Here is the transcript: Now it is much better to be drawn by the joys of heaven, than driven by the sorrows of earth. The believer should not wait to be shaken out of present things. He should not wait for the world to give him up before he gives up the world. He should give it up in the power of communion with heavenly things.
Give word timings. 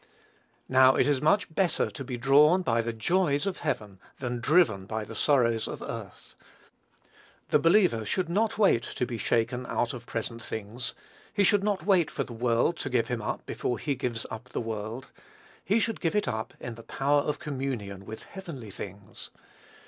Now 0.67 0.95
it 0.95 1.05
is 1.07 1.21
much 1.21 1.53
better 1.53 1.91
to 1.91 2.03
be 2.03 2.17
drawn 2.17 2.63
by 2.63 2.81
the 2.81 2.91
joys 2.91 3.45
of 3.45 3.59
heaven, 3.59 3.99
than 4.17 4.39
driven 4.39 4.87
by 4.87 5.05
the 5.05 5.13
sorrows 5.13 5.67
of 5.67 5.83
earth. 5.83 6.33
The 7.49 7.59
believer 7.59 8.03
should 8.03 8.27
not 8.27 8.57
wait 8.57 8.81
to 8.81 9.05
be 9.05 9.19
shaken 9.19 9.67
out 9.67 9.93
of 9.93 10.07
present 10.07 10.41
things. 10.41 10.95
He 11.31 11.43
should 11.43 11.63
not 11.63 11.85
wait 11.85 12.09
for 12.09 12.23
the 12.23 12.33
world 12.33 12.77
to 12.77 12.89
give 12.89 13.09
him 13.09 13.21
up 13.21 13.45
before 13.45 13.77
he 13.77 13.93
gives 13.93 14.25
up 14.31 14.49
the 14.49 14.59
world. 14.59 15.09
He 15.63 15.77
should 15.79 16.01
give 16.01 16.15
it 16.15 16.27
up 16.27 16.55
in 16.59 16.73
the 16.73 16.81
power 16.81 17.19
of 17.21 17.37
communion 17.37 18.03
with 18.07 18.23
heavenly 18.23 18.71
things. 18.71 19.29